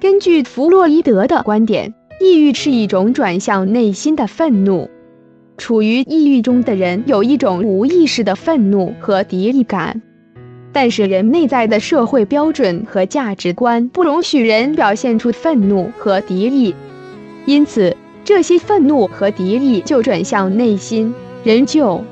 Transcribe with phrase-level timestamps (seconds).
[0.00, 1.92] 根据弗洛伊德的观点，
[2.22, 4.88] 抑郁是一种转向内心的愤怒。
[5.58, 10.00] 处于抑郁中的人有一种无意识的愤怒和敌意感，
[10.72, 16.74] 但是人内在的社会标准和价值观不容许人表现出愤怒和敌意，
[17.44, 17.94] 因此
[18.24, 21.12] 这些愤怒和敌意就转向内心，
[21.44, 22.02] 人就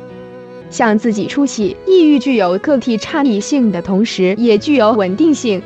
[0.69, 1.75] 向自己出气。
[1.87, 5.63] 抑郁具有个体差异性的同时，也具有稳定性。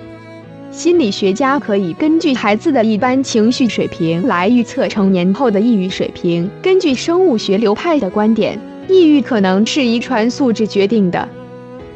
[0.72, 6.48] 心理学家可以根据孩子的一般情绪水平来预测成年后的抑郁水平。
[6.62, 8.58] 根据生物学流派的观点，
[8.88, 11.28] 抑郁可能是遗传素质决定的。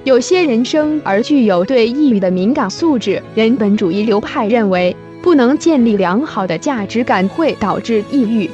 [0.05, 3.23] 有些人生而具有对抑郁的敏感素质。
[3.35, 8.51] 人本主义流派认为，不能建立良好的价值感会导致抑郁。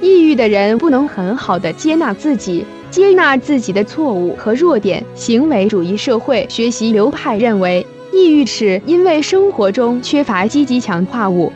[0.00, 5.04] 抑郁的人不能很好的接纳自己，接纳自己的错误和弱点。
[5.14, 7.86] 行为主义社会学习流派认为。
[8.12, 11.50] 抑郁是因为生活中缺乏积极强化物。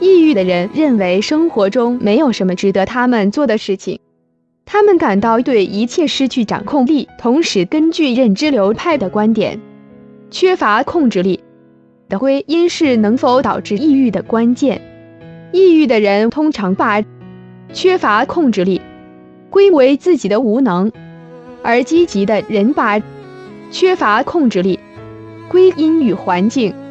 [0.00, 3.98] 抑郁的人认为生活中没有什么值得他们做的事情，
[4.66, 7.08] 他们感到对一切失去掌控力。
[7.18, 9.58] 同时，根据认知流派的观点，
[10.30, 11.40] 缺乏控制力
[12.08, 14.82] 的归因是能否导致抑郁的关键。
[15.52, 17.02] 抑郁的人通常把
[17.72, 18.82] 缺乏控制力
[19.48, 20.92] 归为自己的无能，
[21.62, 23.00] 而积极的人把
[23.70, 24.78] 缺乏控制力。
[25.48, 26.87] 归因于环境。